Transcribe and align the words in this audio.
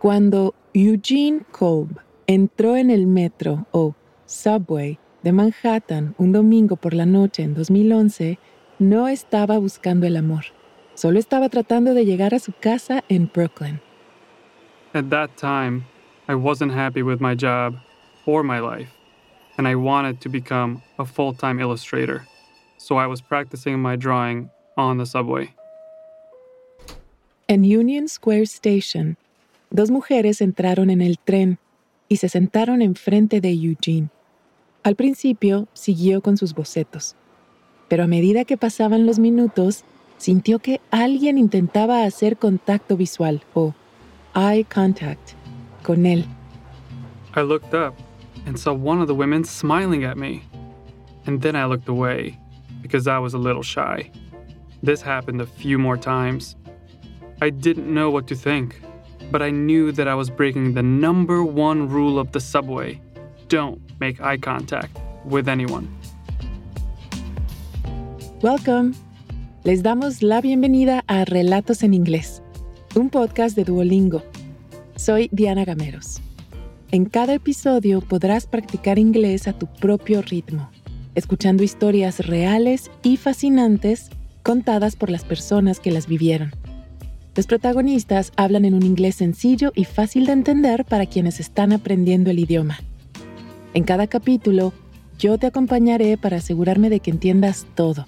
Cuando 0.00 0.54
Eugene 0.74 1.40
Kolb 1.50 2.00
entró 2.28 2.76
en 2.76 2.90
el 2.90 3.08
metro 3.08 3.66
o 3.72 3.96
subway 4.26 4.96
de 5.24 5.32
Manhattan 5.32 6.14
un 6.18 6.30
domingo 6.30 6.76
por 6.76 6.94
la 6.94 7.04
noche 7.04 7.42
en 7.42 7.54
2011, 7.54 8.38
no 8.78 9.08
estaba 9.08 9.58
buscando 9.58 10.06
el 10.06 10.16
amor. 10.16 10.44
Solo 10.94 11.18
estaba 11.18 11.48
tratando 11.48 11.94
de 11.94 12.04
llegar 12.04 12.32
a 12.32 12.38
su 12.38 12.52
casa 12.52 13.02
en 13.08 13.28
Brooklyn. 13.32 13.80
At 14.94 15.10
that 15.10 15.36
time, 15.36 15.84
I 16.28 16.34
wasn't 16.36 16.72
happy 16.72 17.02
with 17.02 17.20
my 17.20 17.34
job 17.34 17.74
or 18.24 18.44
my 18.44 18.60
life, 18.60 18.90
and 19.56 19.66
I 19.66 19.74
wanted 19.74 20.20
to 20.20 20.28
become 20.28 20.80
a 21.00 21.04
full 21.04 21.34
time 21.34 21.58
illustrator. 21.58 22.24
So 22.76 22.98
I 22.98 23.06
was 23.06 23.20
practicing 23.20 23.80
my 23.80 23.96
drawing 23.96 24.50
on 24.76 24.98
the 24.98 25.06
subway. 25.06 25.54
En 27.48 27.64
Union 27.64 28.06
Square 28.06 28.46
Station, 28.46 29.16
dos 29.70 29.90
mujeres 29.90 30.40
entraron 30.40 30.90
en 30.90 31.00
el 31.00 31.18
tren 31.18 31.58
y 32.08 32.16
se 32.16 32.28
sentaron 32.28 32.82
enfrente 32.82 33.40
de 33.40 33.52
Eugene. 33.52 34.08
Al 34.82 34.96
principio 34.96 35.68
siguió 35.72 36.22
con 36.22 36.36
sus 36.36 36.54
bocetos, 36.54 37.16
pero 37.88 38.04
a 38.04 38.06
medida 38.06 38.44
que 38.44 38.56
pasaban 38.56 39.06
los 39.06 39.18
minutos, 39.18 39.84
sintió 40.16 40.58
que 40.58 40.80
alguien 40.90 41.38
intentaba 41.38 42.04
hacer 42.04 42.36
contacto 42.36 42.96
visual 42.96 43.42
o 43.54 43.74
eye 44.34 44.64
contact 44.64 45.32
con 45.82 46.06
él. 46.06 46.24
I 47.36 47.42
looked 47.42 47.74
up 47.74 47.94
and 48.46 48.58
saw 48.58 48.72
one 48.72 49.00
of 49.00 49.06
the 49.06 49.14
women 49.14 49.44
smiling 49.44 50.04
at 50.04 50.16
me. 50.16 50.42
And 51.26 51.42
then 51.42 51.54
I 51.54 51.66
looked 51.66 51.88
away 51.88 52.38
because 52.80 53.06
I 53.06 53.18
was 53.18 53.34
a 53.34 53.38
little 53.38 53.62
shy. 53.62 54.10
This 54.82 55.02
happened 55.02 55.42
a 55.42 55.46
few 55.46 55.78
more 55.78 55.98
times. 55.98 56.56
I 57.42 57.50
didn't 57.50 57.92
know 57.92 58.10
what 58.10 58.26
to 58.28 58.34
think 58.34 58.80
but 59.30 59.42
I 59.42 59.50
knew 59.50 59.92
that 59.92 60.08
I 60.08 60.14
was 60.14 60.30
breaking 60.30 60.74
the 60.74 60.82
number 60.82 61.42
one 61.42 61.88
rule 61.88 62.18
of 62.18 62.32
the 62.32 62.40
subway 62.40 63.00
don't 63.48 63.80
make 64.00 64.20
eye 64.20 64.38
contact 64.38 64.96
with 65.24 65.48
anyone. 65.48 65.88
Welcome. 68.42 68.94
Les 69.64 69.82
damos 69.82 70.22
la 70.22 70.40
bienvenida 70.40 71.02
a 71.08 71.24
Relatos 71.24 71.82
en 71.82 71.92
Inglés, 71.92 72.42
un 72.94 73.10
podcast 73.10 73.56
de 73.56 73.64
Duolingo. 73.64 74.22
Soy 74.96 75.28
Diana 75.32 75.64
Gameros. 75.64 76.20
En 76.90 77.04
cada 77.04 77.34
episodio 77.34 78.00
podrás 78.00 78.46
practicar 78.46 78.98
inglés 78.98 79.48
a 79.48 79.52
tu 79.52 79.66
propio 79.66 80.22
ritmo, 80.22 80.70
escuchando 81.14 81.62
historias 81.62 82.26
reales 82.26 82.90
y 83.02 83.16
fascinantes 83.16 84.10
contadas 84.42 84.96
por 84.96 85.10
las 85.10 85.24
personas 85.24 85.80
que 85.80 85.90
las 85.90 86.06
vivieron. 86.06 86.52
Los 87.38 87.46
protagonistas 87.46 88.32
hablan 88.34 88.64
en 88.64 88.74
un 88.74 88.82
inglés 88.82 89.14
sencillo 89.14 89.70
y 89.76 89.84
fácil 89.84 90.26
de 90.26 90.32
entender 90.32 90.84
para 90.84 91.06
quienes 91.06 91.38
están 91.38 91.72
aprendiendo 91.72 92.32
el 92.32 92.40
idioma. 92.40 92.80
En 93.74 93.84
cada 93.84 94.08
capítulo, 94.08 94.72
yo 95.20 95.38
te 95.38 95.46
acompañaré 95.46 96.18
para 96.18 96.38
asegurarme 96.38 96.90
de 96.90 96.98
que 96.98 97.12
entiendas 97.12 97.64
todo. 97.76 98.06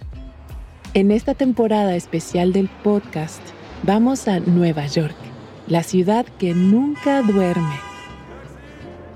En 0.95 1.13
esta 1.13 1.35
temporada 1.35 1.95
especial 1.95 2.53
del 2.53 2.69
podcast, 2.83 3.41
vamos 3.85 4.27
a 4.27 4.41
Nueva 4.41 4.89
York, 4.89 5.15
la 5.69 5.85
ciudad 5.85 6.27
que 6.41 6.53
nunca 6.53 7.23
duerme. 7.23 7.77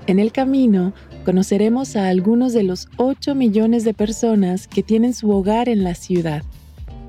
En 0.07 0.19
el 0.19 0.31
camino, 0.31 0.93
conoceremos 1.25 1.97
a 1.97 2.07
algunos 2.07 2.53
de 2.53 2.63
los 2.63 2.87
8 2.95 3.35
millones 3.35 3.83
de 3.83 3.93
personas 3.93 4.69
que 4.69 4.81
tienen 4.81 5.13
su 5.13 5.29
hogar 5.29 5.67
en 5.67 5.83
la 5.83 5.93
ciudad 5.93 6.41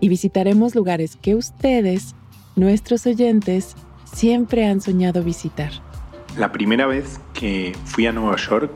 y 0.00 0.08
visitaremos 0.08 0.74
lugares 0.74 1.14
que 1.14 1.36
ustedes 1.36 2.16
nuestros 2.56 3.06
oyentes 3.06 3.76
siempre 4.04 4.66
han 4.66 4.80
soñado 4.80 5.22
visitar. 5.22 5.70
La 6.36 6.52
primera 6.52 6.86
vez 6.86 7.20
que 7.34 7.76
fui 7.84 8.06
a 8.06 8.12
Nueva 8.12 8.36
York 8.36 8.70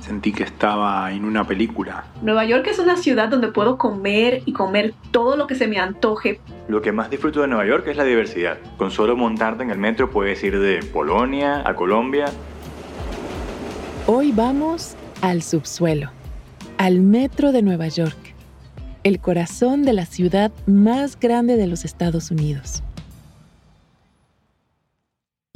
sentí 0.00 0.32
que 0.32 0.44
estaba 0.44 1.10
en 1.12 1.24
una 1.24 1.46
película. 1.46 2.04
Nueva 2.22 2.44
York 2.44 2.66
es 2.68 2.78
una 2.78 2.96
ciudad 2.96 3.28
donde 3.28 3.48
puedo 3.48 3.78
comer 3.78 4.42
y 4.44 4.52
comer 4.52 4.94
todo 5.10 5.36
lo 5.36 5.46
que 5.46 5.54
se 5.54 5.66
me 5.66 5.78
antoje. 5.78 6.40
Lo 6.68 6.82
que 6.82 6.92
más 6.92 7.10
disfruto 7.10 7.40
de 7.40 7.48
Nueva 7.48 7.66
York 7.66 7.86
es 7.88 7.96
la 7.96 8.04
diversidad. 8.04 8.58
Con 8.76 8.90
solo 8.90 9.16
montarte 9.16 9.62
en 9.62 9.70
el 9.70 9.78
metro 9.78 10.10
puedes 10.10 10.42
ir 10.44 10.60
de 10.60 10.82
Polonia 10.82 11.62
a 11.66 11.74
Colombia. 11.74 12.26
Hoy 14.06 14.32
vamos 14.32 14.94
al 15.22 15.42
subsuelo, 15.42 16.10
al 16.76 17.00
metro 17.00 17.52
de 17.52 17.62
Nueva 17.62 17.88
York, 17.88 18.18
el 19.02 19.18
corazón 19.20 19.82
de 19.82 19.94
la 19.94 20.04
ciudad 20.04 20.52
más 20.66 21.18
grande 21.18 21.56
de 21.56 21.66
los 21.66 21.84
Estados 21.86 22.30
Unidos. 22.30 22.82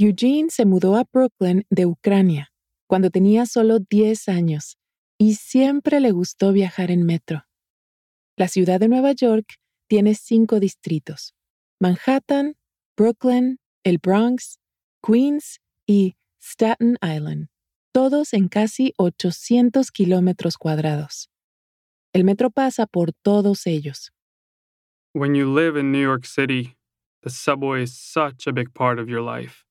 Eugene 0.01 0.49
se 0.49 0.65
mudó 0.65 0.95
a 0.95 1.05
Brooklyn 1.13 1.67
de 1.71 1.85
Ucrania 1.85 2.53
cuando 2.87 3.11
tenía 3.11 3.47
solo 3.47 3.81
10 3.81 4.29
años 4.29 4.79
y 5.19 5.35
siempre 5.35 5.99
le 5.99 6.13
gustó 6.13 6.53
viajar 6.53 6.93
en 6.93 7.05
metro. 7.05 7.43
La 8.37 8.47
ciudad 8.47 8.79
de 8.79 8.87
Nueva 8.87 9.11
York 9.11 9.57
tiene 9.89 10.15
cinco 10.15 10.61
distritos, 10.61 11.35
Manhattan, 11.81 12.55
Brooklyn, 12.97 13.59
el 13.83 13.99
Bronx, 13.99 14.61
Queens 15.05 15.59
y 15.85 16.15
Staten 16.41 16.97
Island, 17.03 17.49
todos 17.93 18.35
en 18.35 18.47
casi 18.47 18.95
800 18.99 19.91
kilómetros 19.91 20.59
cuadrados. 20.59 21.29
El 22.13 22.23
metro 22.23 22.51
pasa 22.51 22.87
por 22.87 23.13
todos 23.25 23.67
ellos. 23.67 24.13
When 25.13 25.35
you 25.35 25.53
live 25.53 25.77
in 25.77 25.91
New 25.91 26.01
York 26.01 26.25
City, 26.25 26.77
the 27.23 27.31
subway 27.31 27.83
is 27.83 27.99
such 27.99 28.47
a 28.47 28.53
big 28.53 28.73
part 28.73 29.01
of 29.01 29.09
your 29.09 29.23
life. 29.23 29.65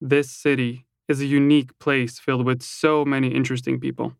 This 0.00 0.30
city 0.30 0.86
is 1.08 1.20
a 1.20 1.26
unique 1.26 1.78
place 1.78 2.18
filled 2.18 2.44
with 2.44 2.62
so 2.62 3.04
many 3.04 3.28
interesting 3.28 3.78
people. 3.78 4.14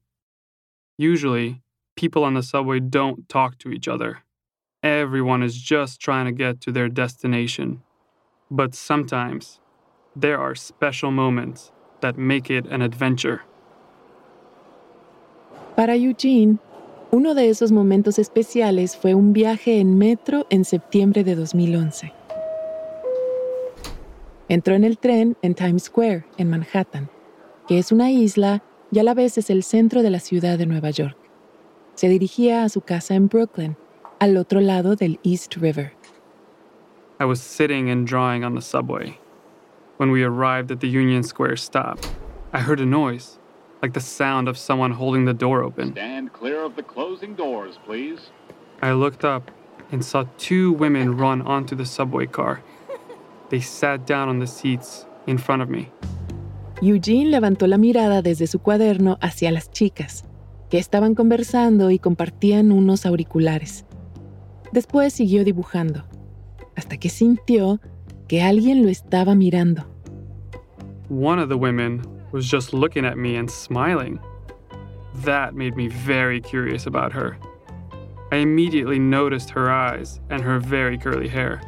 Usually, 0.97 1.63
people 1.97 2.25
on 2.25 2.35
the 2.35 2.43
subway 2.43 2.81
don't 2.81 3.29
talk 3.29 3.59
to 3.59 3.71
each 3.71 3.89
other. 3.89 4.21
Everyone 4.83 5.43
is 5.43 5.57
just 5.57 6.01
trying 6.01 6.27
to 6.27 6.33
get 6.33 6.61
to 6.63 6.73
their 6.73 6.89
destination. 6.89 7.83
But 8.51 8.75
sometimes, 8.75 9.61
there 10.15 10.39
are 10.39 10.55
special 10.55 11.11
moments 11.11 11.73
that 12.01 12.19
make 12.19 12.51
it 12.51 12.67
an 12.67 12.83
adventure. 12.83 13.43
Para 15.75 15.97
Eugene, 15.97 16.61
uno 17.11 17.35
de 17.35 17.49
esos 17.49 17.73
momentos 17.73 18.19
especiales 18.19 18.97
fue 18.97 19.15
un 19.15 19.33
viaje 19.33 19.81
en 19.81 19.99
metro 19.99 20.47
en 20.51 20.65
septiembre 20.65 21.25
de 21.25 21.35
2011. 21.35 22.13
Entró 24.49 24.75
en 24.75 24.85
el 24.85 24.99
tren 24.99 25.37
en 25.41 25.55
Times 25.55 25.85
Square, 25.85 26.27
en 26.37 26.51
Manhattan, 26.51 27.09
que 27.67 27.79
es 27.79 27.93
una 27.93 28.11
isla 28.11 28.63
y 28.91 28.99
a 28.99 29.03
la 29.03 29.15
vez 29.15 29.39
es 29.39 29.49
el 29.49 29.63
centro 29.63 30.03
de 30.03 30.11
la 30.11 30.21
ciudad 30.21 30.59
de 30.59 30.67
Nueva 30.67 30.91
York. 30.91 31.17
Se 31.95 32.09
dirigía 32.09 32.63
a 32.63 32.69
su 32.69 32.83
casa 32.83 33.15
en 33.15 33.29
Brooklyn, 33.29 33.77
al 34.19 34.37
otro 34.37 34.61
lado 34.61 34.97
del 34.97 35.19
East 35.23 35.57
River. 35.57 35.93
I 37.19 37.25
was 37.25 37.41
sitting 37.41 37.91
and 37.91 38.07
drawing 38.07 38.45
on 38.45 38.55
the 38.55 38.61
subway. 38.61 39.19
When 39.97 40.11
we 40.11 40.25
arrived 40.25 40.71
at 40.71 40.81
the 40.81 40.89
Union 40.89 41.23
Square 41.23 41.57
stop, 41.57 41.99
I 42.53 42.61
heard 42.61 42.81
a 42.81 42.87
noise, 42.87 43.39
like 43.81 43.95
the 43.95 44.01
sound 44.01 44.49
of 44.49 44.59
someone 44.59 44.91
holding 44.91 45.25
the 45.25 45.33
door 45.33 45.63
open. 45.63 45.93
Stand 45.93 46.33
clear 46.33 46.63
of 46.63 46.77
the 46.77 46.83
closing 46.83 47.35
doors, 47.35 47.79
please. 47.87 48.31
I 48.83 48.93
looked 48.93 49.25
up 49.25 49.51
and 49.91 50.05
saw 50.05 50.25
two 50.37 50.73
women 50.73 51.17
run 51.17 51.41
onto 51.41 51.75
the 51.75 51.87
subway 51.87 52.27
car. 52.27 52.63
They 53.51 53.61
sat 53.61 54.07
down 54.07 54.29
on 54.29 54.41
the 54.41 54.47
seats 54.47 55.07
in 55.27 55.39
front 55.39 55.63
of 55.63 55.69
me. 55.69 55.91
Eugene 56.81 57.31
levantó 57.31 57.67
la 57.67 57.79
mirada 57.79 58.21
desde 58.21 58.47
su 58.47 58.59
cuaderno 58.59 59.17
hacia 59.21 59.51
las 59.51 59.71
chicas, 59.71 60.25
que 60.71 60.79
estaban 60.79 61.15
conversando 61.15 61.91
y 61.91 61.99
compartían 61.99 62.73
unos 62.73 63.07
auriculares. 63.07 63.85
Después 64.73 65.13
siguió 65.13 65.45
dibujando, 65.45 66.05
hasta 66.75 66.97
que 66.97 67.09
sintió 67.09 67.81
que 68.29 68.43
alguien 68.43 68.83
lo 68.83 68.89
estaba 68.89 69.35
mirando. 69.35 69.87
One 71.09 71.41
of 71.41 71.49
the 71.49 71.57
women 71.57 72.03
was 72.33 72.51
just 72.51 72.73
looking 72.73 73.05
at 73.05 73.17
me 73.17 73.37
and 73.37 73.49
smiling. 73.49 74.19
That 75.25 75.55
made 75.55 75.77
me 75.77 75.89
very 75.89 76.41
curious 76.41 76.87
about 76.87 77.13
her. 77.13 77.39
I 78.33 78.39
immediately 78.39 78.99
noticed 78.99 79.51
her 79.51 79.71
eyes 79.71 80.21
and 80.29 80.43
her 80.43 80.59
very 80.59 80.99
curly 80.99 81.29
hair. 81.29 81.61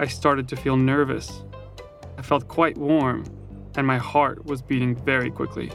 I 0.00 0.06
started 0.06 0.48
to 0.48 0.56
feel 0.56 0.78
nervous. 0.78 1.44
I 2.16 2.22
felt 2.22 2.48
quite 2.48 2.78
warm, 2.78 3.24
and 3.76 3.86
my 3.86 3.98
heart 3.98 4.46
was 4.46 4.62
beating 4.62 4.96
very 5.04 5.30
quickly. 5.30 5.70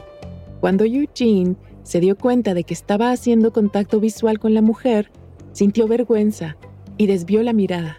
Cuando 0.60 0.84
Eugene 0.84 1.56
se 1.84 2.00
dio 2.00 2.16
cuenta 2.16 2.52
de 2.52 2.64
que 2.64 2.74
estaba 2.74 3.12
haciendo 3.12 3.52
contacto 3.52 4.00
visual 4.00 4.40
con 4.40 4.52
la 4.52 4.62
mujer, 4.62 5.12
sintió 5.52 5.86
vergüenza 5.86 6.56
y 6.98 7.06
desvió 7.06 7.44
la 7.44 7.52
mirada. 7.52 7.98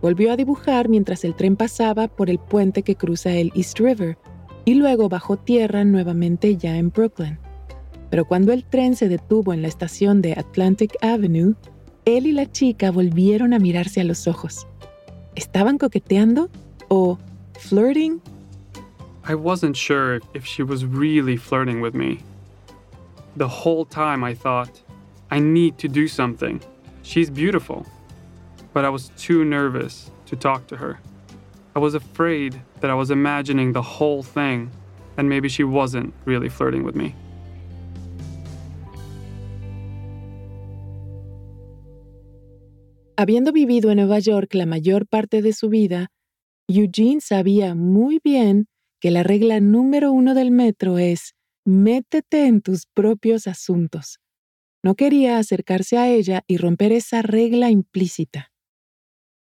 Volvió 0.00 0.30
a 0.30 0.36
dibujar 0.36 0.88
mientras 0.88 1.24
el 1.24 1.34
tren 1.34 1.56
pasaba 1.56 2.06
por 2.06 2.30
el 2.30 2.38
puente 2.38 2.84
que 2.84 2.94
cruza 2.94 3.32
el 3.32 3.50
East 3.56 3.80
River 3.80 4.18
y 4.64 4.74
luego 4.74 5.08
bajó 5.08 5.36
tierra 5.36 5.84
nuevamente 5.84 6.56
ya 6.56 6.76
en 6.76 6.90
Brooklyn. 6.90 7.40
Pero 8.08 8.24
cuando 8.24 8.52
el 8.52 8.64
tren 8.64 8.94
se 8.94 9.08
detuvo 9.08 9.52
en 9.52 9.62
la 9.62 9.68
estación 9.68 10.22
de 10.22 10.34
Atlantic 10.34 10.96
Avenue, 11.02 11.56
él 12.04 12.28
y 12.28 12.32
la 12.32 12.46
chica 12.46 12.92
volvieron 12.92 13.52
a 13.52 13.58
mirarse 13.58 14.00
a 14.00 14.04
los 14.04 14.28
ojos. 14.28 14.68
¿Estaban 15.36 15.78
coqueteando 15.78 16.50
o 16.90 17.18
flirting? 17.58 18.20
I 19.24 19.34
wasn't 19.34 19.76
sure 19.76 20.20
if 20.34 20.44
she 20.44 20.62
was 20.62 20.84
really 20.84 21.36
flirting 21.36 21.80
with 21.80 21.94
me. 21.94 22.20
The 23.36 23.48
whole 23.48 23.84
time 23.84 24.24
I 24.24 24.34
thought, 24.34 24.80
I 25.30 25.38
need 25.38 25.78
to 25.78 25.88
do 25.88 26.08
something. 26.08 26.60
She's 27.02 27.30
beautiful. 27.30 27.86
But 28.72 28.84
I 28.84 28.88
was 28.88 29.10
too 29.16 29.44
nervous 29.44 30.10
to 30.26 30.36
talk 30.36 30.66
to 30.68 30.76
her. 30.76 30.98
I 31.76 31.78
was 31.78 31.94
afraid 31.94 32.60
that 32.80 32.90
I 32.90 32.94
was 32.94 33.10
imagining 33.10 33.72
the 33.72 33.82
whole 33.82 34.22
thing 34.22 34.70
and 35.16 35.28
maybe 35.28 35.48
she 35.48 35.64
wasn't 35.64 36.12
really 36.24 36.48
flirting 36.48 36.82
with 36.82 36.96
me. 36.96 37.14
Habiendo 43.20 43.52
vivido 43.52 43.90
en 43.90 43.98
Nueva 43.98 44.18
York 44.18 44.54
la 44.54 44.64
mayor 44.64 45.06
parte 45.06 45.42
de 45.42 45.52
su 45.52 45.68
vida, 45.68 46.08
Eugene 46.68 47.20
sabía 47.20 47.74
muy 47.74 48.18
bien 48.24 48.66
que 48.98 49.10
la 49.10 49.22
regla 49.22 49.60
número 49.60 50.10
uno 50.10 50.32
del 50.32 50.50
metro 50.50 50.96
es 50.96 51.34
métete 51.66 52.46
en 52.46 52.62
tus 52.62 52.86
propios 52.86 53.46
asuntos. 53.46 54.20
No 54.82 54.94
quería 54.94 55.36
acercarse 55.36 55.98
a 55.98 56.08
ella 56.08 56.44
y 56.46 56.56
romper 56.56 56.92
esa 56.92 57.20
regla 57.20 57.68
implícita. 57.68 58.50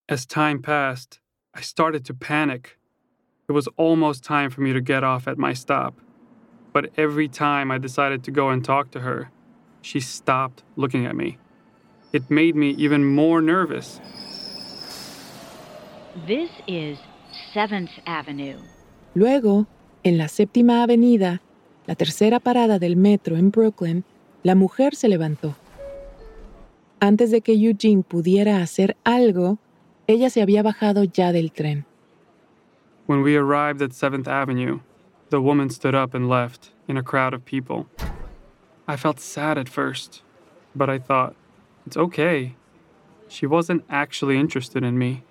As 0.09 0.27
time 0.27 0.59
passed, 0.61 1.21
I 1.55 1.63
started 1.63 2.05
to 2.07 2.15
panic. 2.15 2.81
It 3.49 3.53
was 3.53 3.69
almost 3.77 4.25
time 4.25 4.51
for 4.51 4.61
me 4.61 4.73
to 4.73 4.81
get 4.81 5.05
off 5.05 5.29
at 5.29 5.39
my 5.39 5.55
stop. 5.55 5.95
But 6.73 6.87
every 6.99 7.29
time 7.29 7.71
I 7.73 7.79
decided 7.79 8.25
to 8.25 8.33
go 8.33 8.51
and 8.51 8.65
talk 8.65 8.91
to 8.91 9.03
her, 9.03 9.31
she 9.83 10.01
stopped 10.01 10.65
looking 10.75 11.07
at 11.07 11.15
me. 11.15 11.39
It 12.13 12.31
made 12.31 12.55
me 12.55 12.71
even 12.79 13.05
more 13.05 13.43
nervous. 13.43 14.01
This 16.27 16.51
is 16.67 16.99
7th 17.55 17.91
Avenue. 18.07 18.57
Luego, 19.15 19.67
en 20.05 20.17
la 20.17 20.29
séptima 20.29 20.83
avenida, 20.83 21.41
la 21.87 21.95
tercera 21.95 22.41
parada 22.41 22.79
del 22.79 22.97
metro 22.97 23.37
en 23.37 23.51
Brooklyn, 23.51 24.05
la 24.43 24.55
mujer 24.55 24.95
se 24.95 25.09
levantó. 25.09 25.55
Antes 27.01 27.31
de 27.31 27.43
que 27.43 27.53
Eugene 27.53 28.03
pudiera 28.03 28.63
hacer 28.63 28.97
algo, 29.05 29.59
ella 30.07 30.31
se 30.31 30.41
había 30.41 30.63
bajado 30.63 31.05
ya 31.05 31.33
del 31.33 31.53
tren. 31.53 31.85
When 33.07 33.23
we 33.23 33.37
arrived 33.37 33.83
at 33.83 33.91
7th 33.91 34.27
Avenue, 34.27 34.81
the 35.31 35.41
woman 35.41 35.69
stood 35.69 35.95
up 35.95 36.15
and 36.15 36.29
left 36.29 36.73
in 36.89 36.97
a 36.97 37.03
crowd 37.03 37.35
of 37.35 37.45
people. 37.45 37.87
I 38.87 38.97
felt 38.97 39.21
sad 39.21 39.59
at 39.59 39.69
first, 39.69 40.23
but 40.75 40.89
I 40.89 40.99
thought, 40.99 41.35
it's 41.89 41.97
okay. 41.97 42.55
She 43.29 43.47
wasn't 43.47 43.83
actually 43.89 44.37
interested 44.39 44.83
in 44.85 44.99
me. 44.99 45.23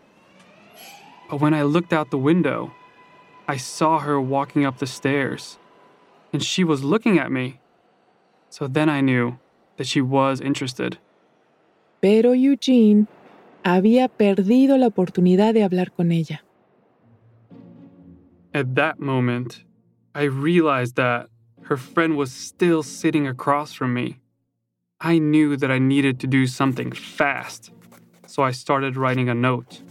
But 1.30 1.39
when 1.39 1.54
I 1.54 1.62
looked 1.62 1.94
out 1.94 2.09
the 2.09 2.18
window, 2.31 2.74
I 3.48 3.57
saw 3.57 4.00
her 4.00 4.19
walking 4.19 4.65
up 4.65 4.80
the 4.80 4.88
stairs, 4.88 5.59
and 6.33 6.42
she 6.44 6.63
was 6.63 6.83
looking 6.83 7.19
at 7.19 7.31
me. 7.31 7.59
So 8.50 8.68
then 8.68 8.89
I 8.89 9.01
knew 9.01 9.38
that 9.77 9.86
she 9.86 10.01
was 10.01 10.42
interested. 10.42 10.98
Pero 12.01 12.33
Eugene 12.33 13.07
había 13.63 14.07
perdido 14.07 14.80
la 14.80 14.88
oportunidad 14.88 15.53
de 15.53 15.62
hablar 15.62 15.92
con 15.95 16.12
ella. 16.12 16.42
At 18.51 18.74
that 18.74 19.00
moment, 19.00 19.63
I 20.15 20.24
realized 20.24 20.95
that 20.95 21.27
her 21.65 21.77
friend 21.77 22.18
was 22.18 22.31
still 22.31 22.81
sitting 22.81 23.27
across 23.27 23.74
from 23.74 23.94
me. 23.94 24.18
I 25.00 25.20
knew 25.20 25.56
that 25.58 25.70
I 25.70 25.78
needed 25.78 26.20
to 26.22 26.28
do 26.28 26.48
something 26.48 26.92
fast, 26.92 27.72
so 28.26 28.42
I 28.42 28.52
started 28.52 28.98
writing 28.98 29.30
a 29.30 29.36
note. 29.36 29.82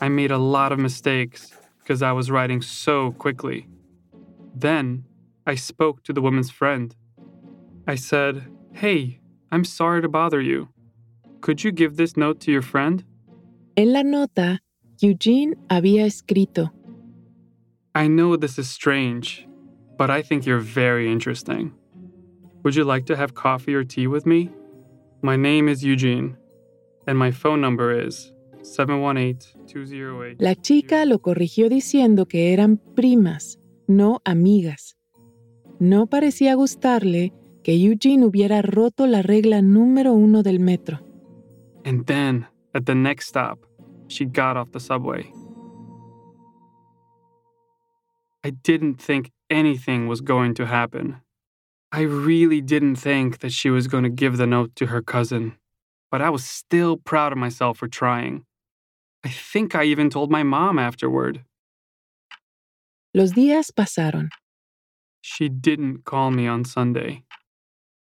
I 0.00 0.08
made 0.08 0.30
a 0.30 0.38
lot 0.38 0.70
of 0.70 0.78
mistakes 0.78 1.52
because 1.78 2.00
I 2.00 2.12
was 2.12 2.30
writing 2.30 2.62
so 2.62 3.10
quickly. 3.12 3.66
Then 4.54 5.04
I 5.46 5.56
spoke 5.56 6.04
to 6.04 6.12
the 6.12 6.22
woman's 6.22 6.50
friend. 6.50 6.94
I 7.88 7.96
said, 7.96 8.46
Hey, 8.72 9.20
I'm 9.50 9.64
sorry 9.64 10.00
to 10.00 10.08
bother 10.08 10.40
you. 10.40 10.68
Could 11.40 11.64
you 11.64 11.72
give 11.72 11.96
this 11.96 12.16
note 12.16 12.38
to 12.40 12.52
your 12.52 12.62
friend? 12.62 13.04
En 13.76 13.92
la 13.92 14.02
nota, 14.02 14.60
Eugene 15.00 15.54
había 15.68 16.04
escrito, 16.04 16.70
I 17.94 18.06
know 18.06 18.36
this 18.36 18.58
is 18.58 18.70
strange, 18.70 19.48
but 19.98 20.10
I 20.10 20.22
think 20.22 20.46
you're 20.46 20.60
very 20.60 21.10
interesting. 21.10 21.74
Would 22.62 22.74
you 22.74 22.84
like 22.84 23.06
to 23.06 23.16
have 23.16 23.34
coffee 23.34 23.74
or 23.74 23.84
tea 23.84 24.06
with 24.06 24.26
me? 24.26 24.50
My 25.22 25.36
name 25.36 25.68
is 25.68 25.82
Eugene, 25.82 26.36
and 27.06 27.18
my 27.18 27.30
phone 27.30 27.60
number 27.60 27.90
is 27.90 28.32
718-208. 28.62 30.36
La 30.40 30.54
chica 30.54 31.06
lo 31.06 31.20
corrigió 31.20 31.70
diciendo 31.70 32.26
que 32.26 32.52
eran 32.52 32.78
primas, 32.94 33.58
no 33.86 34.20
amigas. 34.24 34.96
No 35.78 36.06
parecía 36.06 36.54
gustarle 36.54 37.32
que 37.62 37.74
Eugene 37.74 38.26
hubiera 38.26 38.60
roto 38.60 39.06
la 39.06 39.22
regla 39.22 39.62
número 39.62 40.12
uno 40.12 40.42
del 40.42 40.60
metro. 40.60 41.00
And 41.86 42.04
then, 42.04 42.46
at 42.74 42.84
the 42.84 42.94
next 42.94 43.28
stop, 43.28 43.58
she 44.08 44.26
got 44.26 44.58
off 44.58 44.70
the 44.72 44.80
subway. 44.80 45.32
I 48.44 48.50
didn't 48.50 49.00
think 49.00 49.30
anything 49.48 50.08
was 50.08 50.20
going 50.20 50.54
to 50.54 50.66
happen. 50.66 51.22
I 51.92 52.02
really 52.02 52.60
didn't 52.60 52.96
think 52.96 53.40
that 53.40 53.52
she 53.52 53.68
was 53.68 53.88
going 53.88 54.04
to 54.04 54.10
give 54.10 54.36
the 54.36 54.46
note 54.46 54.76
to 54.76 54.86
her 54.86 55.02
cousin, 55.02 55.56
but 56.10 56.22
I 56.22 56.30
was 56.30 56.44
still 56.44 56.96
proud 56.96 57.32
of 57.32 57.38
myself 57.38 57.78
for 57.78 57.88
trying. 57.88 58.44
I 59.24 59.28
think 59.28 59.74
I 59.74 59.84
even 59.84 60.08
told 60.08 60.30
my 60.30 60.44
mom 60.44 60.78
afterward. 60.78 61.44
Los 63.12 63.32
días 63.32 63.72
pasaron. 63.72 64.28
She 65.20 65.48
didn't 65.48 66.04
call 66.04 66.30
me 66.30 66.46
on 66.46 66.64
Sunday. 66.64 67.24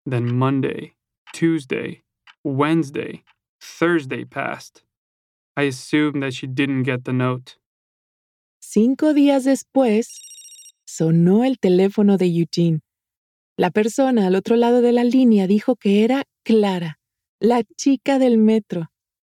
Then 0.04 0.36
Monday, 0.36 0.94
Tuesday, 1.32 2.02
Wednesday, 2.42 3.22
Thursday 3.60 4.24
passed. 4.24 4.82
I 5.56 5.62
assumed 5.62 6.22
that 6.22 6.34
she 6.34 6.46
didn't 6.48 6.82
get 6.82 7.04
the 7.04 7.12
note. 7.12 7.56
Cinco 8.60 9.14
días 9.14 9.44
después, 9.44 10.20
sonó 10.86 11.46
el 11.46 11.56
teléfono 11.56 12.18
de 12.18 12.26
Eugene. 12.26 12.80
La 13.58 13.70
persona 13.70 14.26
al 14.26 14.34
otro 14.34 14.54
lado 14.56 14.82
de 14.82 14.92
la 14.92 15.02
línea 15.02 15.46
dijo 15.46 15.76
que 15.76 16.04
era 16.04 16.24
Clara, 16.44 16.98
la 17.40 17.62
chica 17.76 18.18
del 18.18 18.36
metro. 18.36 18.90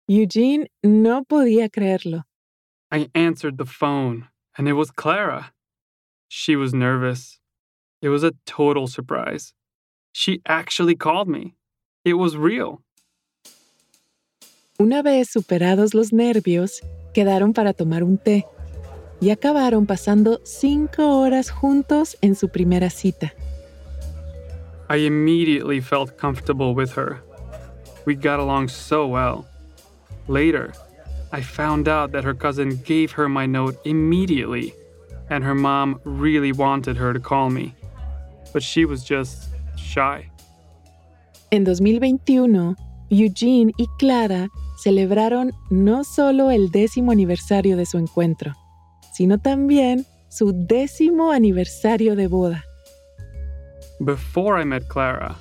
Eugene 0.07 0.71
no 0.81 1.25
podía 1.25 1.69
creerlo. 1.69 2.25
I 2.93 3.11
answered 3.15 3.57
the 3.57 3.65
phone, 3.65 4.29
and 4.57 4.69
it 4.69 4.75
was 4.75 4.93
Clara. 4.93 5.55
She 6.29 6.55
was 6.55 6.73
nervous. 6.73 7.41
It 8.01 8.11
was 8.11 8.23
a 8.23 8.33
total 8.47 8.87
surprise. 8.87 9.55
She 10.13 10.41
actually 10.47 10.95
called 10.95 11.27
me. 11.29 11.57
It 12.05 12.15
was 12.15 12.37
real. 12.37 12.85
Una 14.79 15.03
vez 15.03 15.31
superados 15.31 15.95
los 15.95 16.13
nervios, 16.13 16.81
quedaron 17.13 17.55
para 17.55 17.73
tomar 17.73 18.05
un 18.05 18.19
té 18.19 18.47
y 19.21 19.31
acabaron 19.31 19.87
pasando 19.87 20.41
cinco 20.45 21.19
horas 21.19 21.51
juntos 21.51 22.17
en 22.21 22.37
su 22.37 22.49
primera 22.51 22.89
cita. 22.89 23.33
I 24.93 24.97
immediately 24.97 25.81
felt 25.81 26.19
comfortable 26.19 26.75
with 26.75 26.93
her. 26.93 27.23
We 28.05 28.15
got 28.15 28.41
along 28.41 28.69
so 28.69 29.07
well. 29.07 29.47
Later, 30.29 30.75
I 31.33 31.41
found 31.41 31.89
out 31.89 32.13
that 32.13 32.25
her 32.25 32.35
cousin 32.35 32.77
gave 32.85 33.13
her 33.13 33.27
my 33.27 33.47
note 33.47 33.81
immediately, 33.87 34.75
and 35.31 35.43
her 35.45 35.55
mom 35.55 35.99
really 36.05 36.53
wanted 36.53 36.99
her 36.99 37.15
to 37.15 37.21
call 37.21 37.49
me. 37.49 37.75
But 38.53 38.63
she 38.63 38.85
was 38.85 39.03
just 39.03 39.49
shy. 39.79 40.31
En 41.51 41.65
2021, 41.65 42.77
Eugene 43.09 43.73
y 43.79 43.87
Clara 43.99 44.51
celebraron 44.85 45.53
no 45.71 46.05
solo 46.05 46.51
el 46.51 46.71
décimo 46.71 47.13
aniversario 47.13 47.79
de 47.79 47.87
su 47.87 47.97
encuentro, 47.97 48.53
sino 49.15 49.39
también 49.39 50.05
su 50.29 50.53
décimo 50.53 51.33
aniversario 51.33 52.15
de 52.15 52.27
boda. 52.27 52.65
Before 54.05 54.57
I 54.57 54.65
met 54.65 54.89
Clara, 54.89 55.37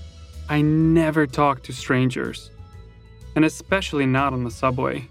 I 0.48 0.62
never 0.62 1.26
talked 1.26 1.64
to 1.66 1.74
strangers, 1.74 2.52
and 3.36 3.44
especially 3.44 4.06
not 4.06 4.34
on 4.34 4.44
the 4.44 4.52
subway. 4.52 5.08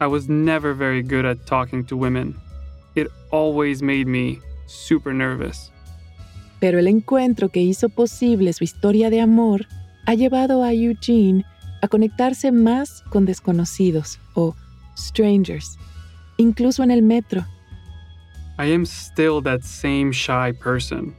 I 0.00 0.06
was 0.06 0.28
never 0.28 0.72
very 0.72 1.02
good 1.02 1.24
at 1.24 1.44
talking 1.44 1.84
to 1.86 1.96
women. 1.96 2.36
It 2.94 3.08
always 3.32 3.82
made 3.82 4.06
me 4.06 4.38
super 4.66 5.12
nervous. 5.12 5.72
Pero 6.60 6.78
el 6.78 6.86
encuentro 6.86 7.50
que 7.50 7.62
hizo 7.62 7.88
posible 7.88 8.52
su 8.52 8.62
historia 8.62 9.10
de 9.10 9.20
amor 9.20 9.66
ha 10.06 10.14
llevado 10.14 10.62
a 10.62 10.72
Eugene 10.72 11.44
a 11.82 11.88
conectarse 11.88 12.52
más 12.52 13.02
con 13.10 13.24
desconocidos 13.24 14.20
o 14.36 14.54
strangers, 14.96 15.76
incluso 16.36 16.84
en 16.84 16.92
el 16.92 17.02
metro. 17.02 17.44
I 18.56 18.66
am 18.66 18.86
still 18.86 19.42
that 19.42 19.64
same 19.64 20.12
shy 20.12 20.52
person. 20.52 21.16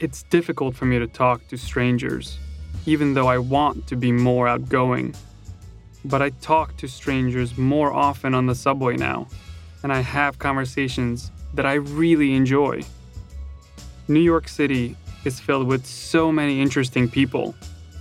It's 0.00 0.22
difficult 0.22 0.76
for 0.76 0.84
me 0.84 1.00
to 1.00 1.08
talk 1.08 1.48
to 1.48 1.58
strangers, 1.58 2.38
even 2.86 3.14
though 3.14 3.26
I 3.26 3.38
want 3.38 3.88
to 3.88 3.96
be 3.96 4.12
more 4.12 4.46
outgoing. 4.46 5.12
But 6.04 6.22
I 6.22 6.30
talk 6.30 6.76
to 6.76 6.86
strangers 6.86 7.58
more 7.58 7.92
often 7.92 8.32
on 8.32 8.46
the 8.46 8.54
subway 8.54 8.96
now, 8.96 9.26
and 9.82 9.92
I 9.92 9.98
have 9.98 10.38
conversations 10.38 11.32
that 11.54 11.66
I 11.66 11.74
really 11.74 12.34
enjoy. 12.34 12.82
New 14.06 14.20
York 14.20 14.46
City 14.46 14.96
is 15.24 15.40
filled 15.40 15.66
with 15.66 15.84
so 15.84 16.30
many 16.30 16.62
interesting 16.62 17.08
people, 17.08 17.56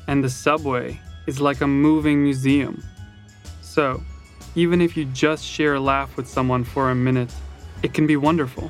and 0.06 0.24
the 0.24 0.30
subway 0.30 1.01
is 1.25 1.42
like 1.42 1.62
a 1.62 1.68
moving 1.68 2.22
museum. 2.22 2.84
So, 3.63 4.04
even 4.54 4.82
if 4.82 4.96
you 4.96 5.06
just 5.06 5.44
share 5.44 5.74
a 5.74 5.80
laugh 5.80 6.16
with 6.16 6.27
someone 6.27 6.63
for 6.63 6.92
a 6.92 6.96
minute, 6.96 7.34
it 7.82 7.96
can 7.96 8.06
be 8.06 8.18
wonderful. 8.18 8.70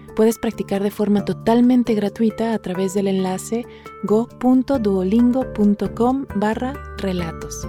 puedes 0.15 0.39
practicar 0.39 0.81
de 0.83 0.91
forma 0.91 1.25
totalmente 1.25 1.95
gratuita 1.95 2.53
a 2.53 2.59
través 2.59 2.93
del 2.93 3.07
enlace 3.07 3.65
go.duolingo.com 4.03 6.25
barra 6.35 6.73
relatos. 6.97 7.67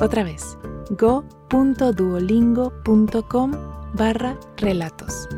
Otra 0.00 0.24
vez, 0.24 0.58
go.duolingo.com 0.90 3.52
barra 3.94 4.38
relatos. 4.56 5.28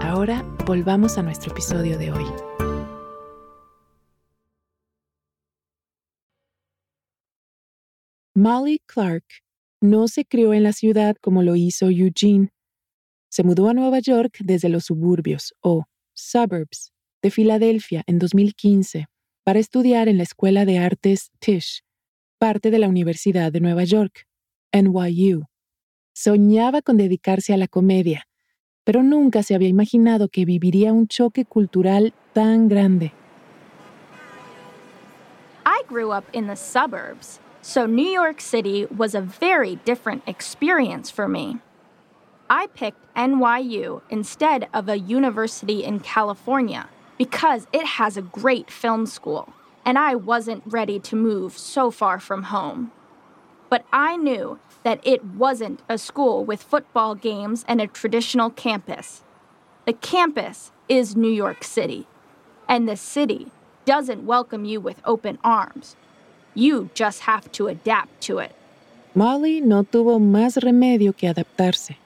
Ahora 0.00 0.44
volvamos 0.66 1.18
a 1.18 1.22
nuestro 1.22 1.52
episodio 1.52 1.98
de 1.98 2.12
hoy. 2.12 2.24
Molly 8.36 8.80
Clark 8.86 9.24
no 9.80 10.08
se 10.08 10.24
crió 10.24 10.54
en 10.54 10.64
la 10.64 10.72
ciudad 10.72 11.14
como 11.20 11.42
lo 11.42 11.56
hizo 11.56 11.88
Eugene. 11.88 12.53
Se 13.34 13.42
mudó 13.42 13.68
a 13.68 13.74
Nueva 13.74 13.98
York 13.98 14.36
desde 14.44 14.68
los 14.68 14.84
suburbios 14.84 15.56
o 15.60 15.86
suburbs 16.12 16.92
de 17.20 17.32
Filadelfia 17.32 18.04
en 18.06 18.20
2015 18.20 19.06
para 19.42 19.58
estudiar 19.58 20.06
en 20.06 20.18
la 20.18 20.22
Escuela 20.22 20.64
de 20.64 20.78
Artes 20.78 21.32
Tisch, 21.40 21.82
parte 22.38 22.70
de 22.70 22.78
la 22.78 22.88
Universidad 22.88 23.50
de 23.50 23.58
Nueva 23.58 23.82
York, 23.82 24.28
NYU. 24.72 25.46
Soñaba 26.14 26.80
con 26.80 26.96
dedicarse 26.96 27.52
a 27.52 27.56
la 27.56 27.66
comedia, 27.66 28.28
pero 28.84 29.02
nunca 29.02 29.42
se 29.42 29.56
había 29.56 29.66
imaginado 29.66 30.28
que 30.28 30.44
viviría 30.44 30.92
un 30.92 31.08
choque 31.08 31.44
cultural 31.44 32.14
tan 32.34 32.68
grande. 32.68 33.12
I 35.66 35.82
grew 35.88 36.12
up 36.12 36.22
in 36.32 36.46
the 36.46 36.54
suburbs, 36.54 37.40
so 37.62 37.88
New 37.88 38.12
York 38.12 38.40
City 38.40 38.86
was 38.96 39.16
a 39.16 39.20
very 39.20 39.80
different 39.84 40.22
experience 40.28 41.10
for 41.12 41.26
me. 41.26 41.58
I 42.50 42.66
picked 42.68 43.14
NYU 43.14 44.02
instead 44.10 44.68
of 44.74 44.88
a 44.88 44.98
university 44.98 45.82
in 45.82 46.00
California 46.00 46.88
because 47.16 47.66
it 47.72 47.86
has 47.86 48.16
a 48.16 48.22
great 48.22 48.70
film 48.70 49.06
school, 49.06 49.52
and 49.84 49.98
I 49.98 50.14
wasn't 50.14 50.62
ready 50.66 50.98
to 51.00 51.16
move 51.16 51.56
so 51.56 51.90
far 51.90 52.20
from 52.20 52.44
home. 52.44 52.92
But 53.70 53.86
I 53.92 54.16
knew 54.16 54.58
that 54.82 55.00
it 55.04 55.24
wasn't 55.24 55.80
a 55.88 55.96
school 55.96 56.44
with 56.44 56.62
football 56.62 57.14
games 57.14 57.64
and 57.66 57.80
a 57.80 57.86
traditional 57.86 58.50
campus. 58.50 59.22
The 59.86 59.94
campus 59.94 60.70
is 60.88 61.16
New 61.16 61.32
York 61.32 61.64
City, 61.64 62.06
and 62.68 62.86
the 62.86 62.96
city 62.96 63.52
doesn't 63.86 64.26
welcome 64.26 64.66
you 64.66 64.80
with 64.80 65.00
open 65.04 65.38
arms. 65.42 65.96
You 66.54 66.90
just 66.94 67.20
have 67.20 67.50
to 67.52 67.68
adapt 67.68 68.20
to 68.22 68.38
it. 68.38 68.54
Molly 69.14 69.60
no 69.60 69.82
tuvo 69.82 70.18
más 70.18 70.56
remedio 70.62 71.16
que 71.16 71.32
adaptarse. 71.32 71.96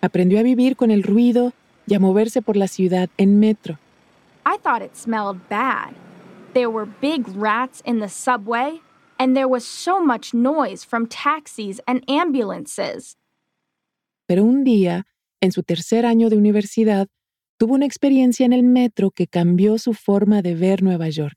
Aprendió 0.00 0.38
a 0.38 0.42
vivir 0.42 0.76
con 0.76 0.90
el 0.90 1.02
ruido 1.02 1.52
y 1.86 1.94
a 1.94 2.00
moverse 2.00 2.42
por 2.42 2.56
la 2.56 2.68
ciudad 2.68 3.10
en 3.16 3.38
metro. 3.38 3.78
I 4.46 4.56
thought 4.62 4.82
it 4.82 4.96
smelled 4.96 5.40
bad. 5.48 5.92
There 6.54 6.68
were 6.68 6.88
big 7.00 7.26
rats 7.36 7.82
in 7.84 8.00
the 8.00 8.08
subway, 8.08 8.80
and 9.18 9.34
there 9.34 9.46
was 9.46 9.64
so 9.64 10.04
much 10.04 10.34
noise 10.34 10.84
from 10.84 11.06
taxis 11.06 11.80
and 11.86 12.02
ambulances. 12.08 13.16
Pero 14.26 14.44
un 14.44 14.64
día, 14.64 15.06
en 15.40 15.52
su 15.52 15.62
tercer 15.62 16.06
año 16.06 16.30
de 16.30 16.36
universidad, 16.36 17.08
tuvo 17.58 17.74
una 17.74 17.86
experiencia 17.86 18.46
en 18.46 18.52
el 18.52 18.62
metro 18.62 19.10
que 19.10 19.26
cambió 19.26 19.76
su 19.78 19.92
forma 19.92 20.40
de 20.40 20.54
ver 20.54 20.82
Nueva 20.82 21.08
York. 21.08 21.36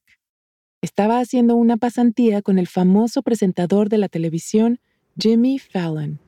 Estaba 0.82 1.20
haciendo 1.20 1.56
una 1.56 1.78
pasantía 1.78 2.42
con 2.42 2.60
el 2.60 2.68
famoso 2.68 3.22
presentador 3.22 3.90
de 3.90 3.98
la 3.98 4.10
televisión, 4.10 4.80
Jimmy 5.18 5.60
Fallon. 5.60 6.20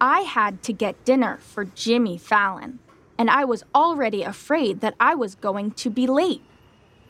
I 0.00 0.20
had 0.20 0.62
to 0.64 0.72
get 0.72 1.04
dinner 1.04 1.38
for 1.38 1.64
Jimmy 1.64 2.18
Fallon, 2.18 2.80
and 3.16 3.30
I 3.30 3.44
was 3.44 3.64
already 3.74 4.22
afraid 4.22 4.80
that 4.80 4.94
I 5.00 5.14
was 5.14 5.34
going 5.34 5.70
to 5.72 5.90
be 5.90 6.06
late. 6.06 6.42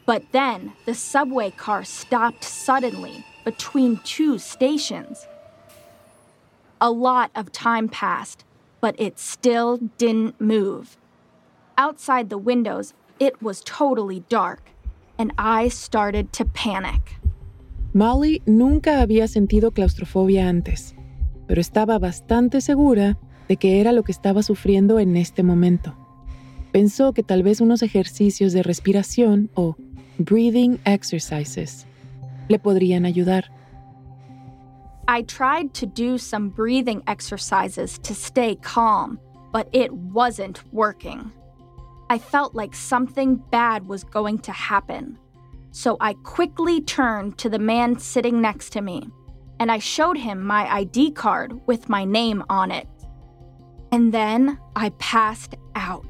But 0.04 0.22
then 0.30 0.72
the 0.84 0.94
subway 0.94 1.50
car 1.50 1.82
stopped 1.82 2.44
suddenly 2.44 3.24
between 3.44 3.98
two 4.04 4.38
stations. 4.38 5.26
A 6.80 6.90
lot 6.90 7.30
of 7.34 7.50
time 7.50 7.88
passed, 7.88 8.44
but 8.80 8.94
it 9.00 9.18
still 9.18 9.78
didn't 9.98 10.40
move. 10.40 10.96
Outside 11.76 12.30
the 12.30 12.38
windows, 12.38 12.94
it 13.18 13.42
was 13.42 13.62
totally 13.64 14.20
dark, 14.28 14.70
and 15.18 15.32
I 15.36 15.68
started 15.68 16.32
to 16.34 16.44
panic. 16.44 17.16
Molly 17.92 18.42
nunca 18.46 18.90
había 19.00 19.26
sentido 19.26 19.72
claustrofobia 19.72 20.42
antes, 20.42 20.94
pero 21.46 21.60
estaba 21.60 21.98
bastante 21.98 22.60
segura 22.60 23.18
de 23.48 23.56
que 23.56 23.80
era 23.80 23.92
lo 23.92 24.02
que 24.02 24.12
estaba 24.12 24.42
sufriendo 24.42 24.98
en 24.98 25.16
este 25.16 25.42
momento. 25.42 25.94
Pensó 26.72 27.12
que 27.12 27.22
tal 27.22 27.42
vez 27.42 27.60
unos 27.60 27.82
ejercicios 27.82 28.52
de 28.52 28.62
respiración 28.62 29.50
o 29.54 29.76
breathing 30.18 30.78
exercises 30.84 31.86
le 32.48 32.58
podrían 32.58 33.06
ayudar. 33.06 33.50
I 35.08 35.22
tried 35.22 35.72
to 35.74 35.86
do 35.86 36.18
some 36.18 36.48
breathing 36.48 37.02
exercises 37.06 37.98
to 38.00 38.12
stay 38.12 38.56
calm, 38.56 39.20
but 39.52 39.68
it 39.72 39.92
wasn't 39.92 40.62
working. 40.72 41.30
I 42.10 42.18
felt 42.18 42.54
like 42.54 42.74
something 42.74 43.36
bad 43.50 43.86
was 43.86 44.04
going 44.04 44.38
to 44.40 44.52
happen. 44.52 45.18
So 45.70 45.96
I 46.00 46.14
quickly 46.24 46.80
turned 46.80 47.38
to 47.38 47.48
the 47.48 47.58
man 47.58 47.98
sitting 47.98 48.40
next 48.40 48.70
to 48.72 48.80
me 48.80 49.10
and 49.58 49.70
I 49.70 49.78
showed 49.78 50.18
him 50.18 50.44
my 50.44 50.66
ID 50.66 51.12
card 51.12 51.60
with 51.66 51.88
my 51.88 52.04
name 52.04 52.42
on 52.48 52.70
it. 52.70 52.88
And 53.92 54.12
then 54.12 54.58
I 54.74 54.90
passed 54.98 55.54
out. 55.74 56.04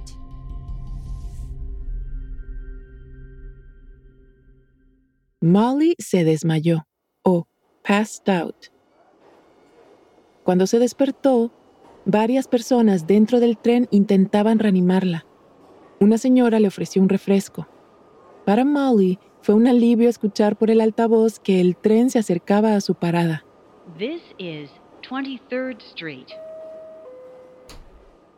Molly 5.41 5.95
se 5.99 6.25
desmayó 6.25 6.87
o 7.25 7.47
passed 7.85 8.29
out. 8.29 8.71
Cuando 10.43 10.67
se 10.67 10.79
despertó, 10.79 11.53
varias 12.05 12.49
personas 12.49 13.07
dentro 13.07 13.38
del 13.41 13.59
tren 13.59 13.88
intentaban 13.91 14.59
reanimarla. 14.59 15.26
Una 16.00 16.19
señora 16.19 16.59
le 16.59 16.69
ofreció 16.69 17.03
un 17.03 17.09
refresco. 17.09 17.69
Para 18.45 18.65
Molly 18.65 19.19
fue 19.47 19.55
un 19.55 19.69
alivio 19.69 20.09
escuchar 20.09 20.57
por 20.57 20.73
el 20.73 20.81
altavoz 20.81 21.38
que 21.38 21.61
el 21.61 21.76
tren 21.76 22.11
se 22.11 22.19
acercaba 22.19 22.75
a 22.75 22.81
su 22.81 22.97
parada. 22.97 23.45
This 23.97 24.21
is 24.41 24.69
23rd 25.09 25.81
Street. 25.83 26.35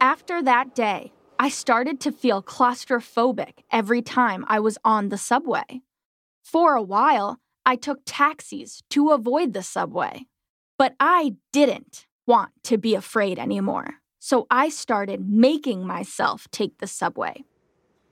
After 0.00 0.43
that 0.43 0.75
day, 0.75 1.12
I 1.38 1.49
started 1.49 1.99
to 2.00 2.12
feel 2.12 2.43
claustrophobic 2.43 3.65
every 3.73 4.03
time 4.03 4.45
I 4.49 4.61
was 4.61 4.77
on 4.85 5.09
the 5.09 5.17
subway. 5.17 5.81
For 6.45 6.75
a 6.75 6.83
while, 6.83 7.38
I 7.65 7.77
took 7.77 8.00
taxis 8.05 8.83
to 8.91 9.12
avoid 9.12 9.55
the 9.55 9.62
subway. 9.62 10.27
But 10.77 10.95
I 11.00 11.37
didn't 11.55 12.07
want 12.27 12.50
to 12.65 12.77
be 12.77 12.95
afraid 12.95 13.38
anymore, 13.38 14.03
so 14.19 14.47
I 14.50 14.69
started 14.69 15.27
making 15.27 15.87
myself 15.87 16.49
take 16.50 16.81
the 16.81 16.87
subway. 16.87 17.45